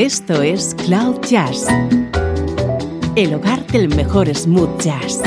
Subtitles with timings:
[0.00, 1.66] Esto es Cloud Jazz,
[3.16, 5.20] el hogar del mejor smooth jazz,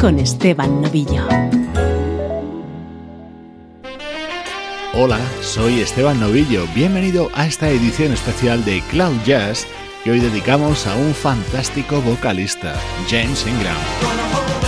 [0.00, 1.28] con Esteban Novillo.
[4.94, 6.66] Hola, soy Esteban Novillo.
[6.74, 9.64] Bienvenido a esta edición especial de Cloud Jazz
[10.02, 12.74] que hoy dedicamos a un fantástico vocalista,
[13.08, 14.59] James Ingram.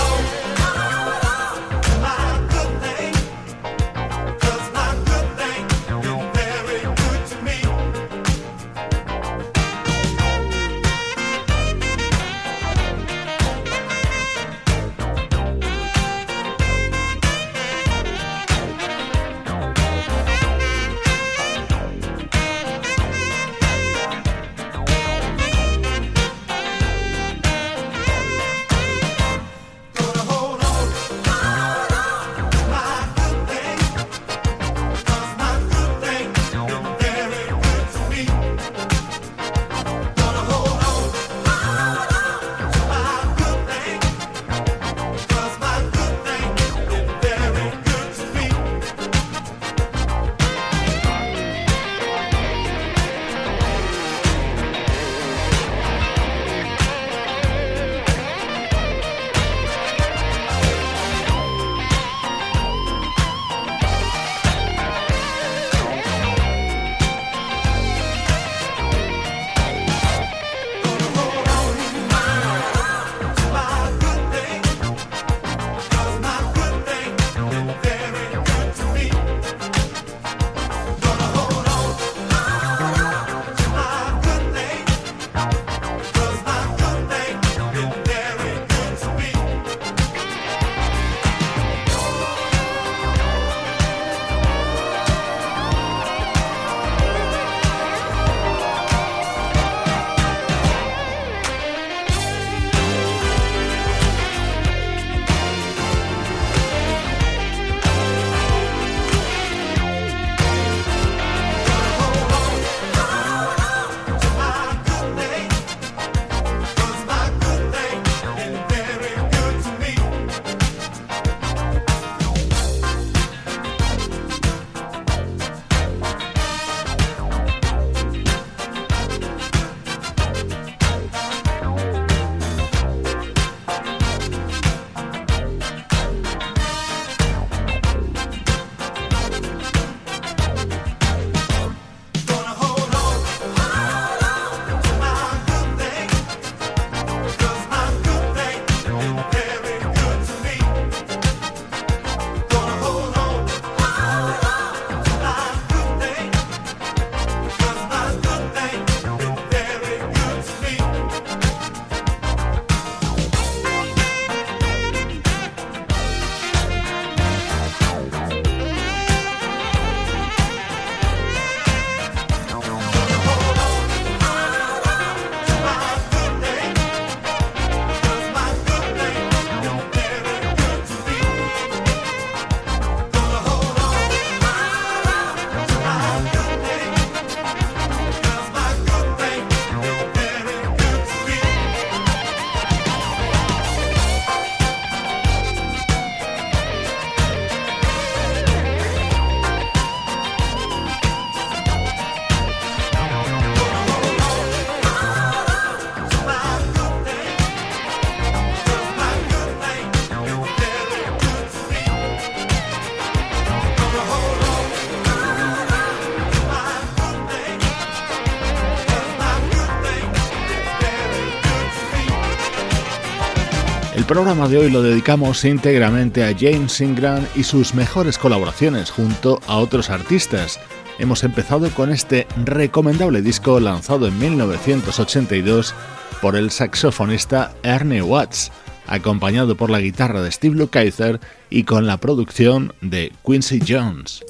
[224.25, 229.57] Programa de hoy lo dedicamos íntegramente a James Ingram y sus mejores colaboraciones junto a
[229.57, 230.61] otros artistas.
[231.01, 235.75] Hemos empezado con este recomendable disco lanzado en 1982
[236.21, 238.53] por el saxofonista Ernie Watts,
[238.87, 241.19] acompañado por la guitarra de Steve Lukather
[241.51, 244.23] y con la producción de Quincy Jones.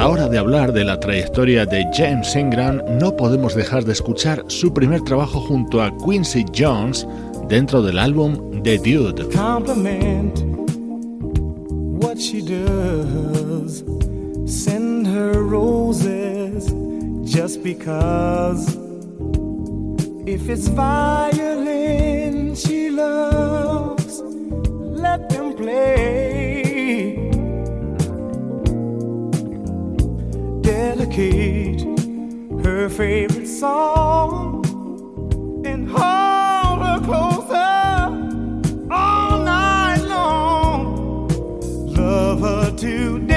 [0.00, 4.42] La hora de hablar de la trayectoria de James Ingram, no podemos dejar de escuchar
[4.46, 7.06] su primer trabajo junto a Quincy Jones
[7.50, 9.26] dentro del álbum The Dude.
[11.98, 13.84] What she does.
[14.46, 16.72] Send her roses
[17.22, 18.78] just because.
[20.24, 22.54] If it's violin,
[22.96, 24.22] loves,
[24.98, 26.39] let them play.
[31.10, 31.80] Dedicate
[32.62, 34.64] her favorite song
[35.66, 41.26] and hold her closer all night long.
[41.88, 43.29] Love her today.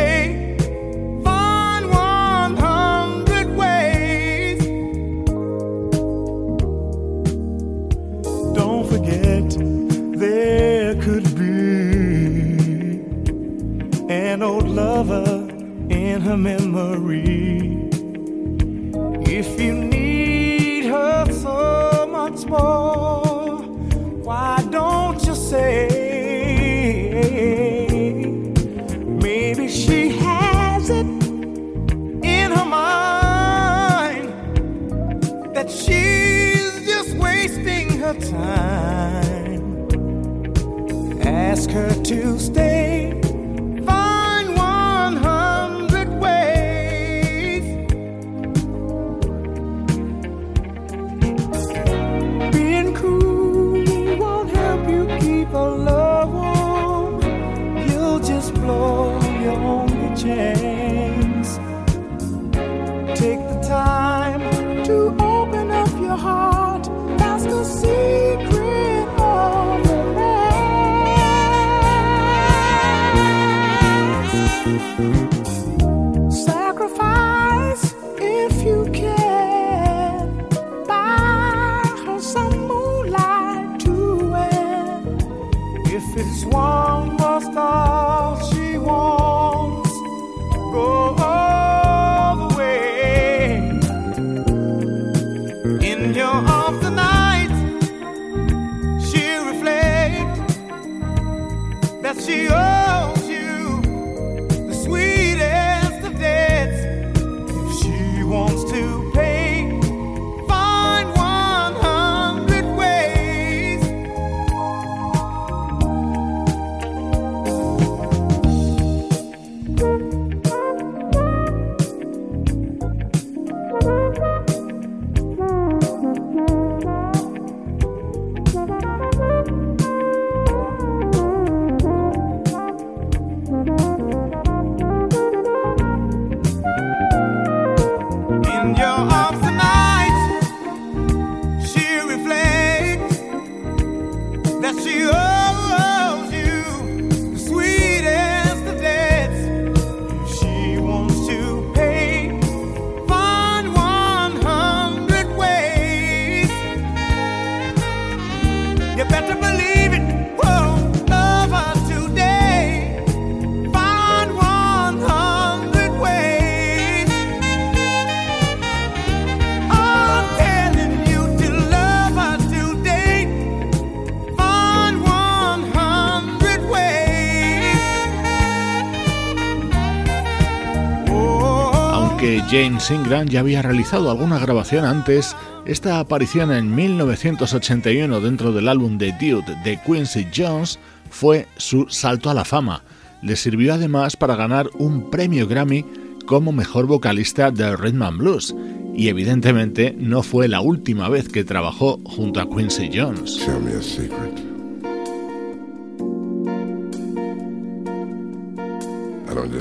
[182.83, 188.97] James Ingram ya había realizado alguna grabación antes, esta aparición en 1981 dentro del álbum
[188.97, 190.79] de Dude de Quincy Jones
[191.09, 192.83] fue su salto a la fama.
[193.21, 195.85] Le sirvió además para ganar un premio Grammy
[196.25, 198.53] como mejor vocalista de Rhythm and Blues,
[198.93, 203.39] y evidentemente no fue la última vez que trabajó junto a Quincy Jones.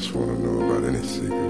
[0.03, 1.42] special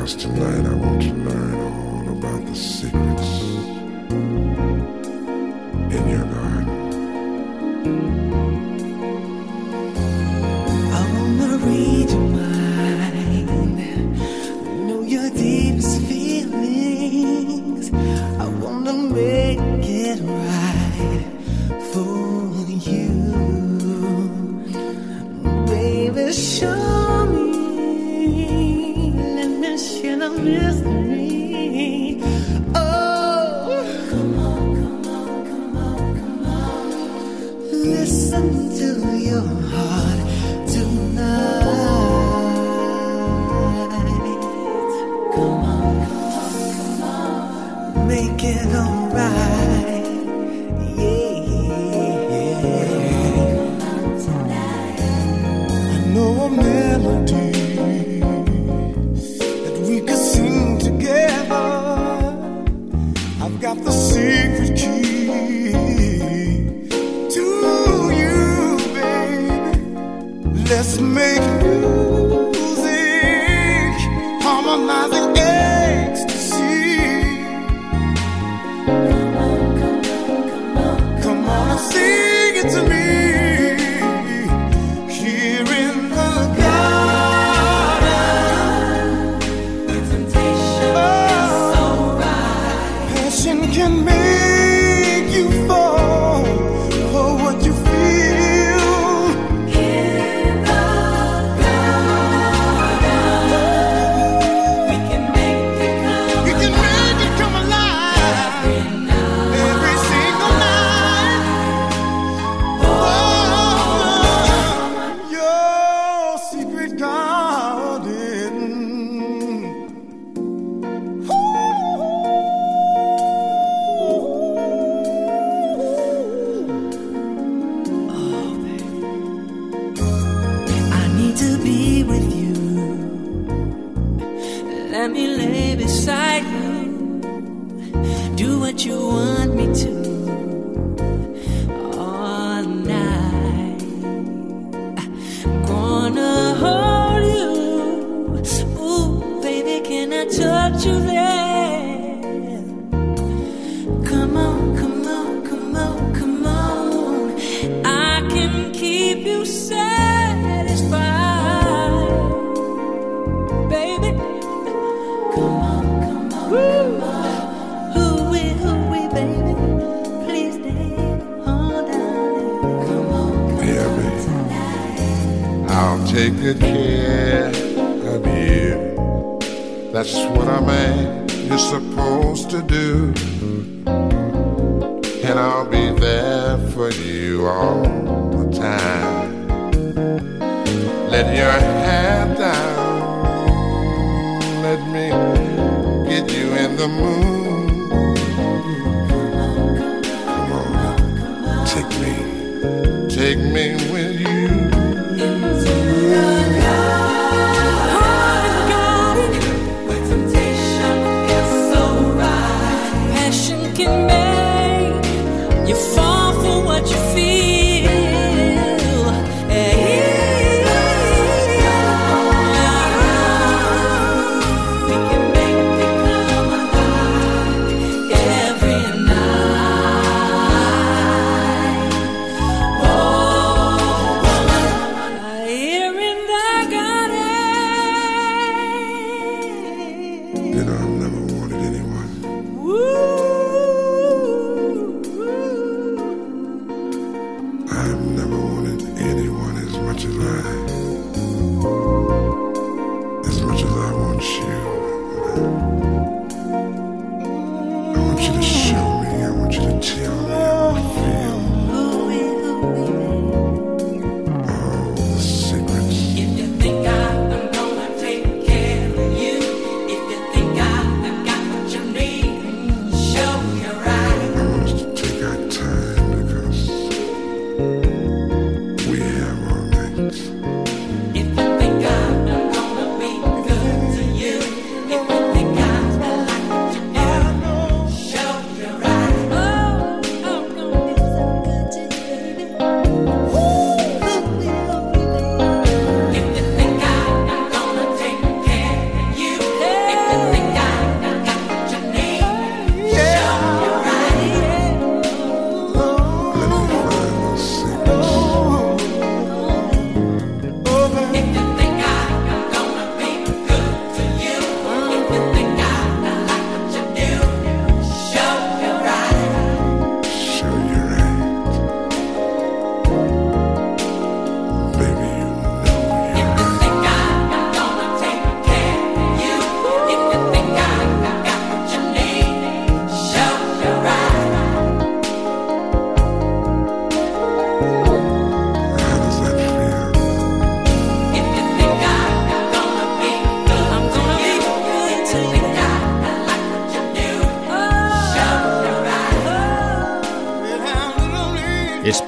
[0.00, 3.19] Because tonight I want to learn all about the secrets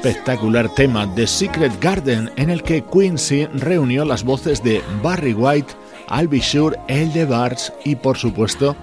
[0.04, 5.74] espectacular tema The Secret Garden en el que Quincy reunió las voces de Barry White,
[6.08, 8.74] Albie Shure, El de Barts y por supuesto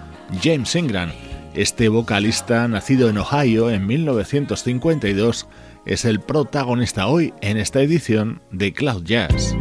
[0.42, 1.12] James Ingram.
[1.54, 5.48] Este vocalista, nacido en Ohio en 1952,
[5.86, 9.58] es el protagonista hoy en esta edición de Cloud Jazz.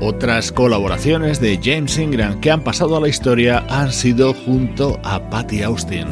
[0.00, 5.30] Otras colaboraciones de James Ingram que han pasado a la historia han sido junto a
[5.30, 6.06] Patty Austin.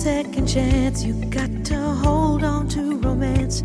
[0.00, 1.04] second chance.
[1.04, 3.60] You got to hold on to romance.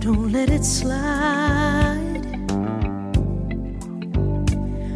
[0.00, 2.20] Don't let it slide.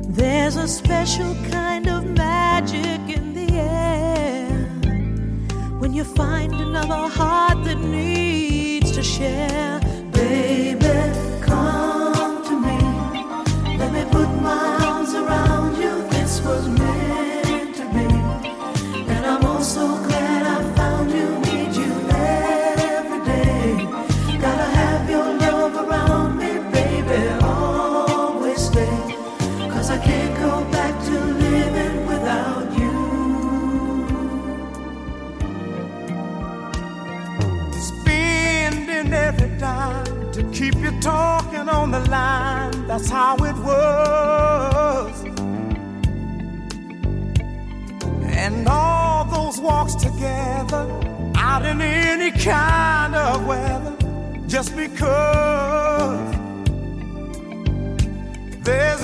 [0.09, 4.49] There's a special kind of magic in the air
[5.79, 9.79] when you find another heart that needs to share.
[10.11, 10.97] Baby,
[11.43, 12.79] come to me.
[13.79, 14.82] Let me put my
[42.93, 45.25] That's how it was.
[48.37, 50.87] And all those walks together,
[51.35, 53.97] out in any kind of weather,
[54.47, 56.35] just because
[58.63, 59.02] there's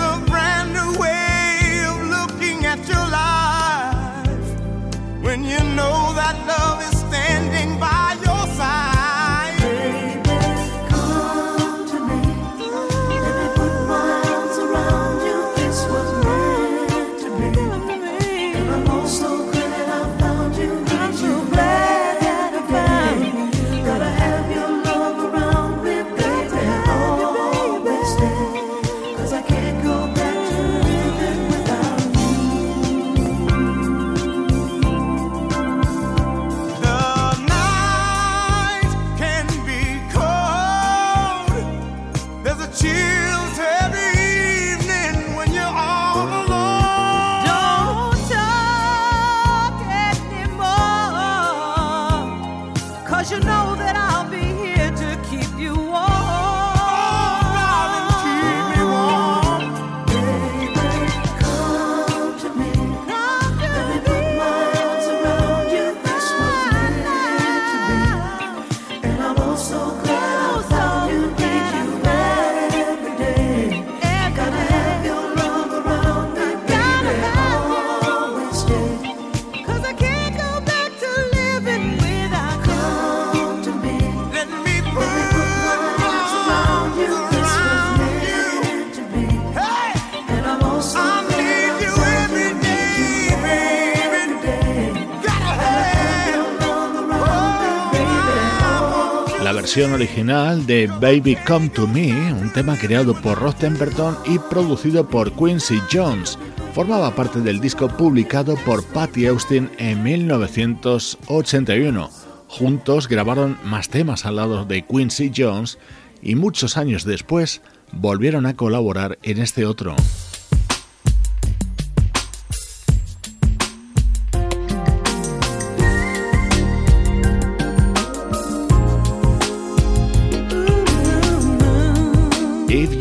[99.68, 105.06] versión original de Baby Come to Me, un tema creado por Ross Temperton y producido
[105.06, 106.38] por Quincy Jones.
[106.72, 112.10] Formaba parte del disco publicado por Patty Austin en 1981.
[112.48, 115.78] Juntos grabaron más temas al lado de Quincy Jones
[116.22, 117.60] y muchos años después
[117.92, 119.94] volvieron a colaborar en este otro.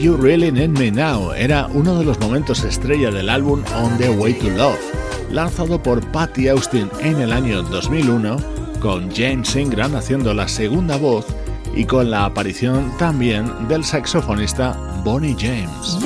[0.08, 4.10] You Really Need Me Now era uno de los momentos estrella del álbum On the
[4.10, 4.80] Way to Love,
[5.30, 8.38] lanzado por Patty Austin en el año 2001,
[8.80, 11.26] con James Ingram haciendo la segunda voz
[11.76, 15.98] y con la aparición también del saxofonista Bonnie James.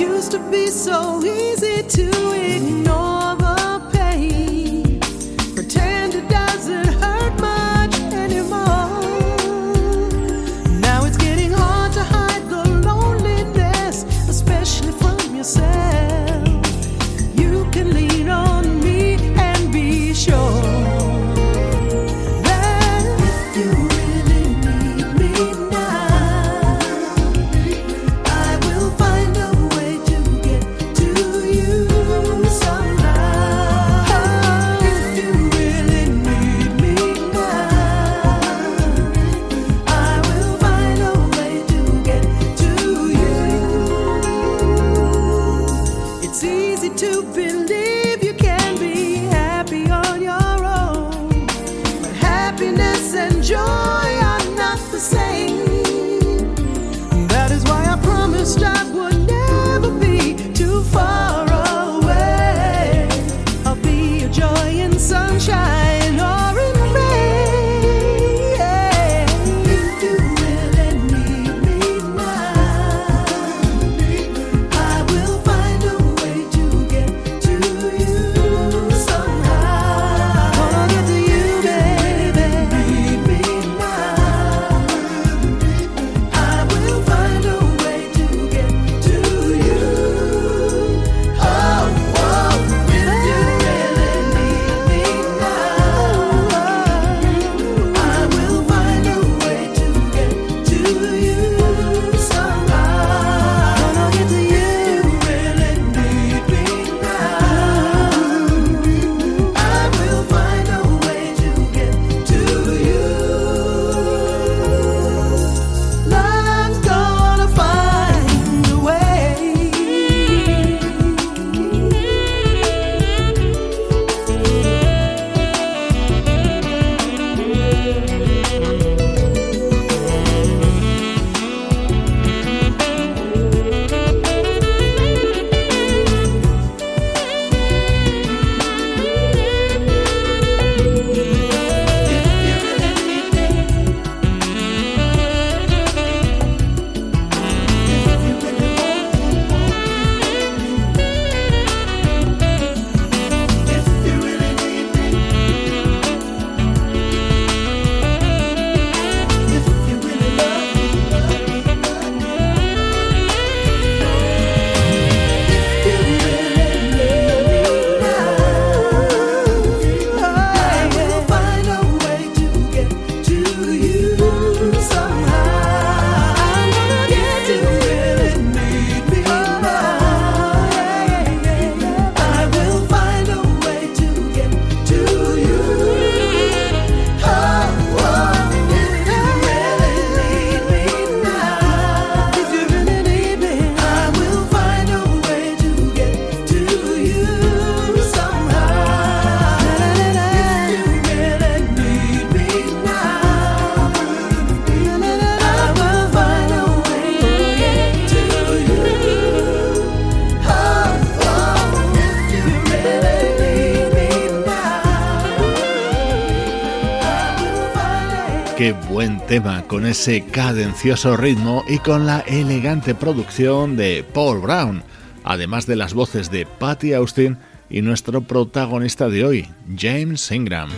[219.31, 224.83] Tema, con ese cadencioso ritmo y con la elegante producción de Paul Brown,
[225.23, 227.37] además de las voces de Patty Austin
[227.69, 230.69] y nuestro protagonista de hoy, James Ingram.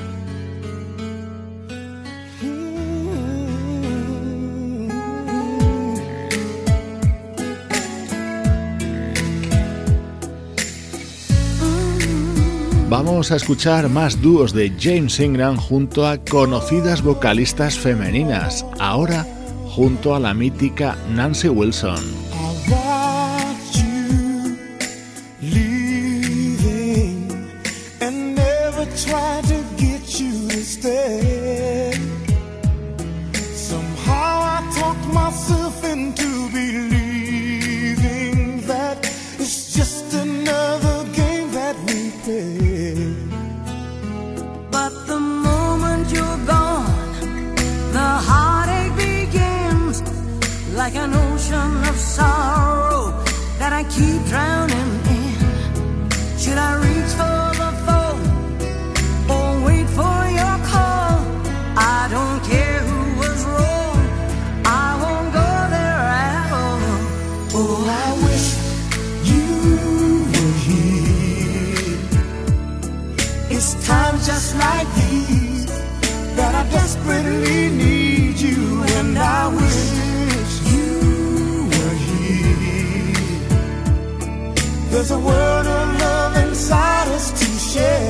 [12.93, 19.25] Vamos a escuchar más dúos de James Ingram junto a conocidas vocalistas femeninas, ahora
[19.65, 22.03] junto a la mítica Nancy Wilson.
[86.73, 87.05] about
[87.37, 88.02] to share.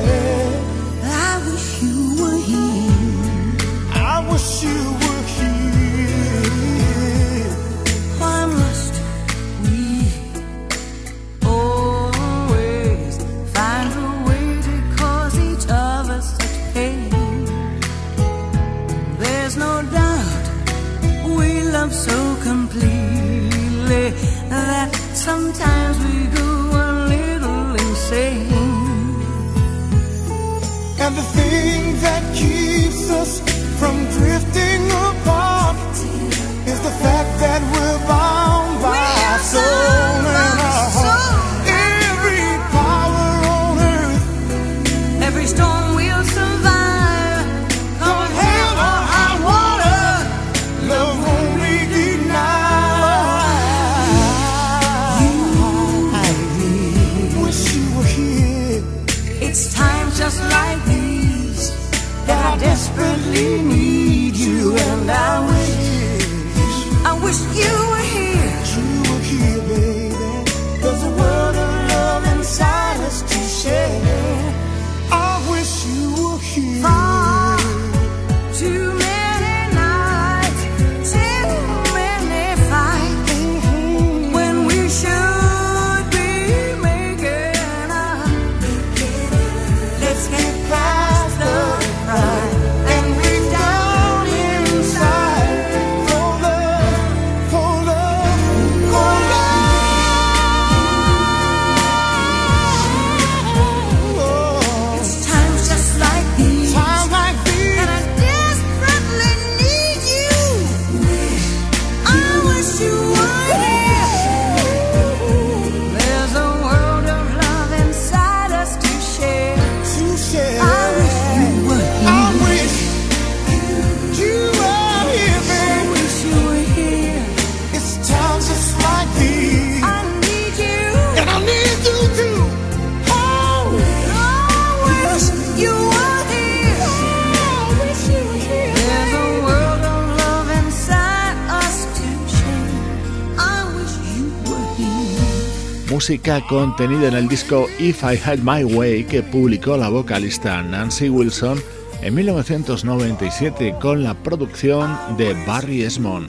[146.04, 151.08] Música contenida en el disco If I Had My Way que publicó la vocalista Nancy
[151.08, 151.58] Wilson
[152.02, 156.28] en 1997 con la producción de Barry Esmond,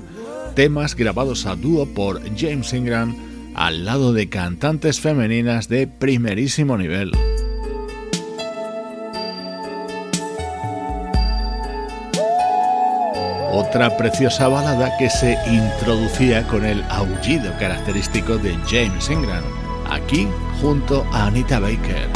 [0.56, 3.18] temas grabados a dúo por James Ingram
[3.54, 7.12] al lado de cantantes femeninas de primerísimo nivel.
[13.52, 19.65] Otra preciosa balada que se introducía con el aullido característico de James Ingram
[20.06, 20.28] aquí
[20.62, 22.10] junto a Anita Baker.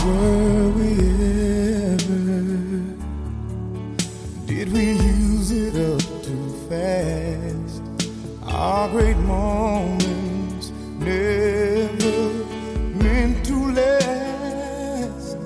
[8.52, 12.34] Our great moments never
[13.02, 15.38] meant to last.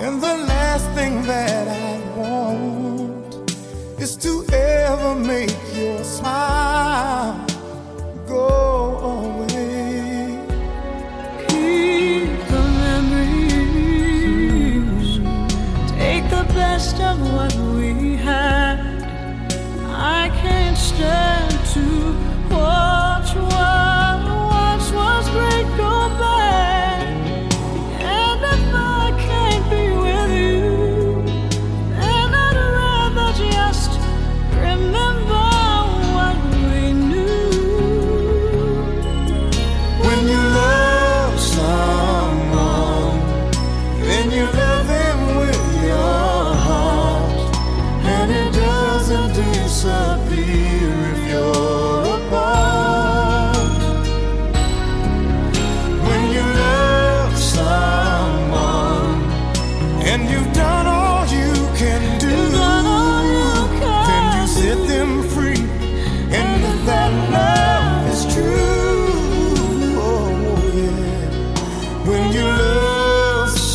[0.00, 3.50] And the last thing that I want
[3.98, 7.44] is to ever make your smile
[8.28, 8.75] go.
[20.96, 21.35] strength.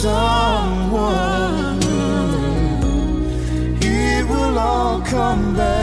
[0.02, 1.80] someone,
[3.84, 5.81] it will all come back.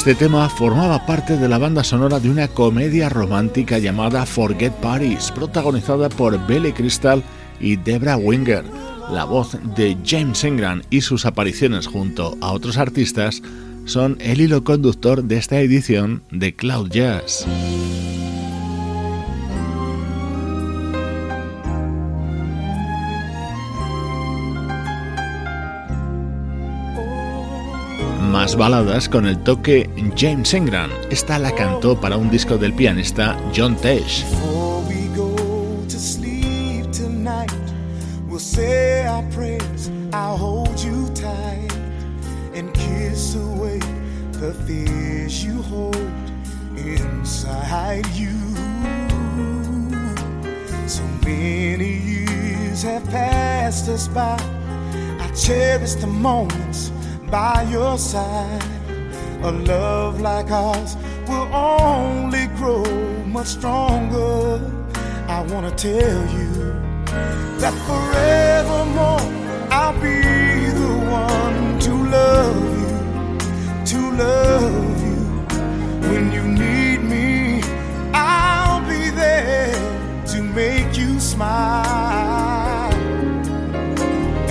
[0.00, 5.30] Este tema formaba parte de la banda sonora de una comedia romántica llamada Forget Paris,
[5.30, 7.22] protagonizada por Billy Crystal
[7.60, 8.64] y Debra Winger.
[9.12, 13.42] La voz de James Ingram y sus apariciones junto a otros artistas
[13.84, 17.46] son el hilo conductor de esta edición de Cloud Jazz.
[28.30, 30.88] Más baladas con el toque James Ingram.
[31.10, 34.24] Esta la cantó para un disco del pianista John Tesh.
[44.40, 45.96] the fears you hold
[46.78, 48.32] inside you.
[50.88, 54.38] So many years have passed us by.
[55.20, 56.90] I cherish the moments
[57.30, 58.62] by your side.
[59.42, 60.96] A love like ours
[61.28, 62.84] will only grow
[63.26, 64.60] much stronger.
[65.28, 66.52] I wanna tell you
[67.60, 69.20] that forevermore
[69.70, 70.20] I'll be
[70.82, 72.90] the one to love you
[73.90, 75.20] to love you.
[76.10, 77.62] When you need me,
[78.12, 79.74] I'll be there
[80.26, 82.92] to make you smile.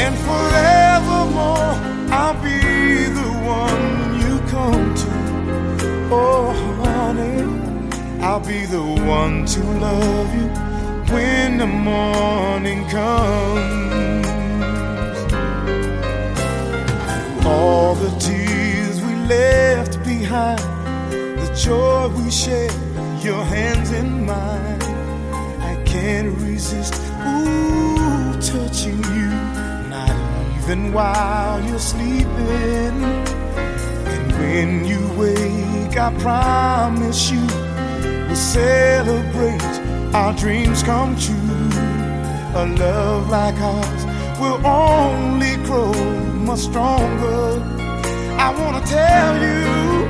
[0.03, 1.71] And forevermore,
[2.11, 2.68] I'll be
[3.49, 5.11] one you come to.
[6.11, 6.51] Oh,
[6.83, 7.39] honey,
[8.21, 8.85] I'll be the
[9.17, 10.47] one to love you
[11.13, 14.27] when the morning comes.
[17.45, 20.61] All the tears we left behind,
[21.41, 22.73] the joy we shared,
[23.23, 24.81] your hands in mine.
[25.71, 26.93] I can't resist,
[27.25, 29.29] ooh, touching you,
[29.95, 30.15] not
[30.57, 33.38] even while you're sleeping.
[34.39, 37.45] When you wake, I promise you,
[38.27, 39.61] we'll celebrate
[40.15, 41.69] our dreams come true.
[42.61, 44.03] A love like ours
[44.39, 45.93] will only grow
[46.49, 47.79] much stronger
[48.39, 50.07] I wanna tell you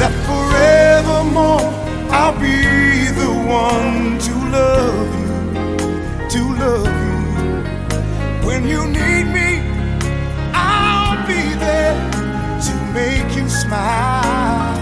[0.00, 1.68] that forevermore
[2.10, 2.58] I'll be
[3.22, 5.34] the one to love you,
[6.34, 8.46] to love you.
[8.46, 9.47] When you need me,
[12.98, 14.76] make you smile.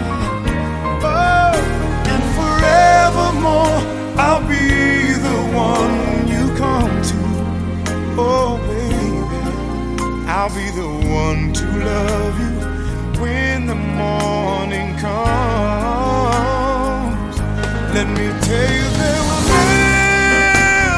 [1.14, 1.54] Oh,
[2.12, 3.78] and forevermore
[4.26, 4.66] I'll be
[5.28, 5.94] the one
[6.34, 7.20] you come to.
[8.28, 9.42] Oh, baby,
[10.36, 10.90] I'll be the
[11.22, 12.54] one to love you
[13.22, 16.14] when the morning comes.
[17.96, 19.44] Let me tell you, there will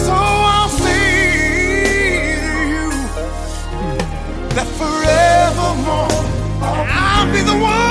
[0.06, 2.88] So I'll say to you.
[4.54, 6.22] That forevermore.
[6.62, 7.87] I'll be the one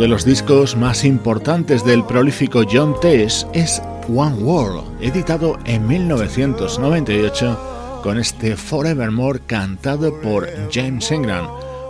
[0.00, 8.00] de los discos más importantes del prolífico John Tesh es One World, editado en 1998
[8.02, 11.46] con este Forevermore cantado por James Ingram.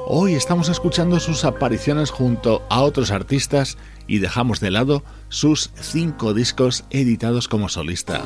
[0.08, 6.34] Hoy estamos escuchando sus apariciones junto a otros artistas y dejamos de lado sus cinco
[6.34, 8.22] discos editados como solista.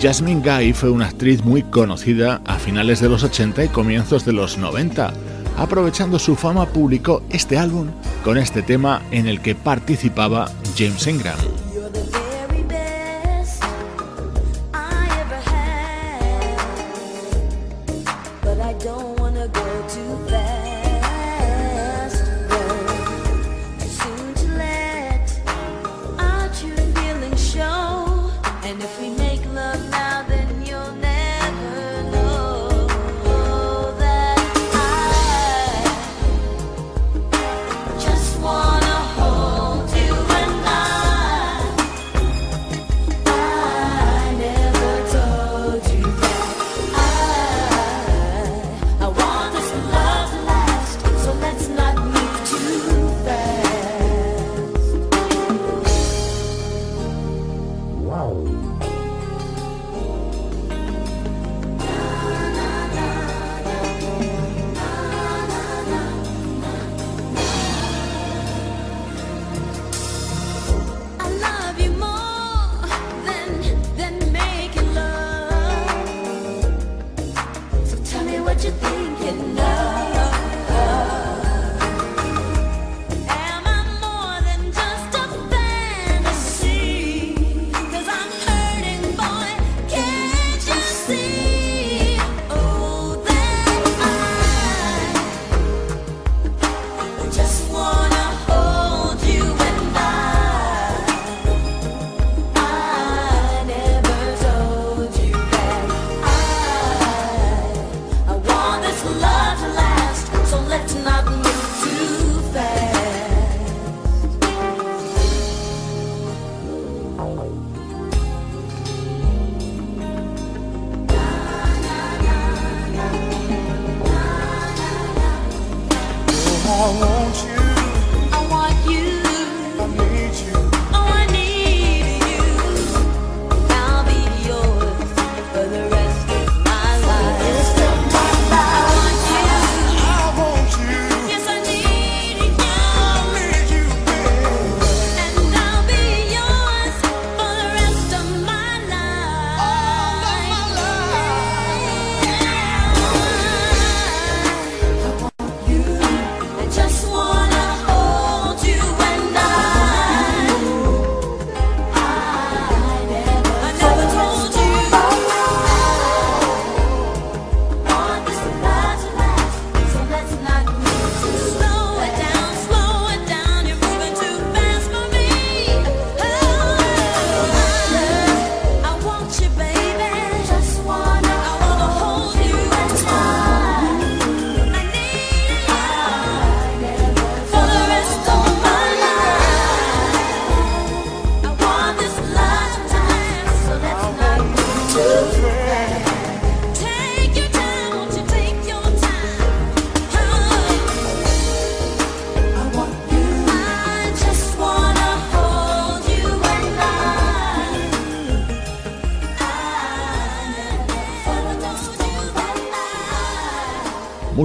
[0.00, 4.32] Jasmine Guy fue una actriz muy conocida a finales de los 80 y comienzos de
[4.32, 5.12] los 90.
[5.58, 7.88] Aprovechando su fama publicó este álbum
[8.24, 11.38] con este tema en el que participaba James Ingram.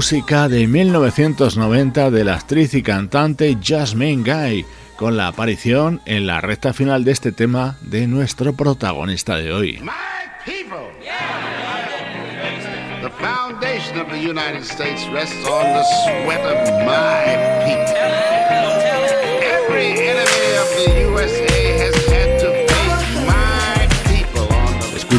[0.05, 4.63] música de 1990 de la actriz y cantante Jasmine Guy,
[4.97, 9.79] con la aparición en la recta final de este tema de nuestro protagonista de hoy.
[9.81, 9.91] My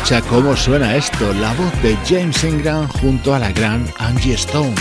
[0.06, 4.74] escucha cómo suena esto, la voz de James Ingram junto a la gran Angie Stone.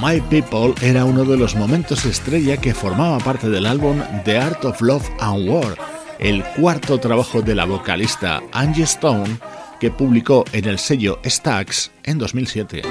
[0.00, 4.64] My People era uno de los momentos estrella que formaba parte del álbum The Art
[4.64, 5.76] of Love and War,
[6.20, 9.38] el cuarto trabajo de la vocalista Angie Stone
[9.80, 12.82] que publicó en el sello Stax en 2007.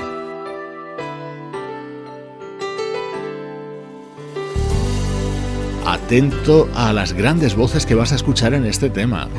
[5.86, 9.30] Atento a las grandes voces que vas a escuchar en este tema.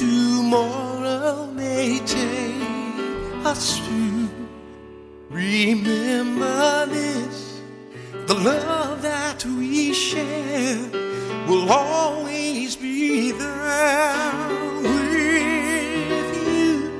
[0.00, 4.30] Tomorrow may take us through,
[5.28, 7.60] remember this
[8.26, 10.78] the love that we share
[11.46, 14.48] will always be there
[14.80, 16.90] with you.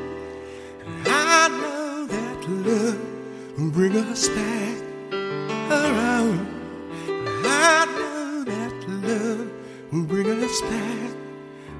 [1.06, 3.00] I know that love
[3.56, 4.76] will bring us back
[5.70, 6.46] around.
[7.46, 9.50] I know that love
[9.90, 11.19] will bring us back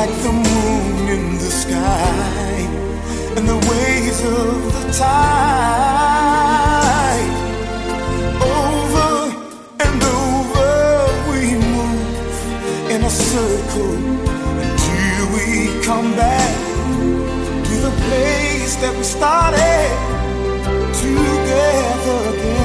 [0.00, 2.54] like the moon in the sky
[3.36, 6.38] and the waves of the tide.
[8.58, 9.12] Over
[9.84, 10.70] and over
[11.30, 11.42] we
[11.74, 12.30] move
[12.94, 13.96] in a circle
[14.62, 15.46] until we
[15.88, 16.54] come back
[17.68, 19.90] to the place that we started
[21.02, 22.57] together again.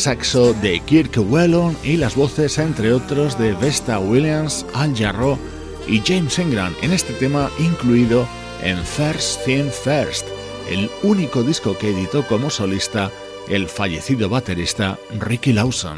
[0.00, 5.38] Saxo de Kirk Whelan y las voces, entre otros, de Vesta Williams, Al Jarreau
[5.86, 8.26] y James Ingram en este tema incluido
[8.62, 10.26] en First Thing First,
[10.70, 13.10] el único disco que editó como solista
[13.48, 15.96] el fallecido baterista Ricky Lawson.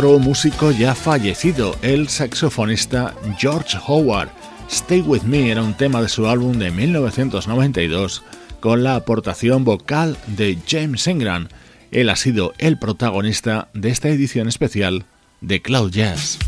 [0.00, 4.30] Otro músico ya fallecido, el saxofonista George Howard,
[4.70, 8.22] Stay With Me era un tema de su álbum de 1992
[8.60, 11.48] con la aportación vocal de James Ingram.
[11.90, 15.04] Él ha sido el protagonista de esta edición especial
[15.42, 16.38] de Cloud Jazz.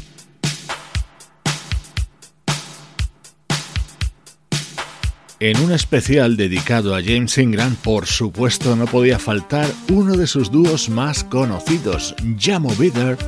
[5.41, 10.51] En un especial dedicado a James Ingram, por supuesto, no podía faltar uno de sus
[10.51, 13.19] dúos más conocidos, Jamo Bitter,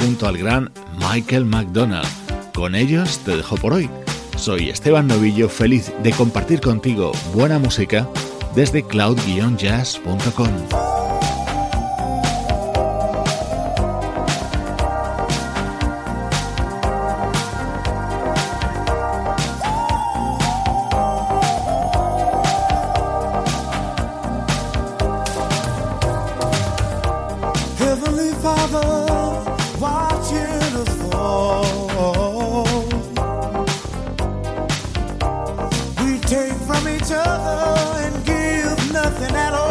[0.00, 2.08] junto al gran Michael McDonald.
[2.54, 3.88] Con ellos te dejo por hoy.
[4.36, 8.08] Soy Esteban Novillo, feliz de compartir contigo buena música
[8.54, 10.99] desde cloud-jazz.com.
[39.10, 39.69] nothing at all.